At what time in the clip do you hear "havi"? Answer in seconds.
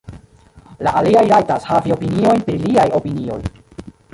1.73-1.95